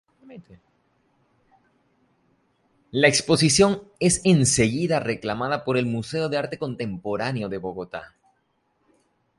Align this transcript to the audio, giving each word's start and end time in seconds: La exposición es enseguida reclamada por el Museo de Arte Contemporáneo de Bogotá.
La 2.89 3.07
exposición 3.07 3.83
es 3.99 4.21
enseguida 4.23 4.99
reclamada 4.99 5.63
por 5.63 5.77
el 5.77 5.85
Museo 5.85 6.27
de 6.27 6.37
Arte 6.39 6.57
Contemporáneo 6.57 7.49
de 7.49 7.59
Bogotá. 7.59 8.15